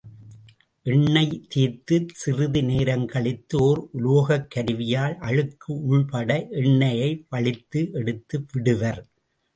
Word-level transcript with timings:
எண்ணெய் 0.85 1.35
தேய்த்துச் 1.55 2.13
சிறிது 2.21 2.61
நேரங்கழித்து 2.61 3.59
ஓர் 3.59 3.81
உலோகக் 3.91 4.49
கருவியால் 4.55 5.15
அழுக்கு 5.19 5.77
உள்பட 5.91 6.29
எண்ணெயை 6.63 7.11
வழித்து 7.29 7.89
எடுத்து 7.93 8.45
விடுவர். 8.51 9.01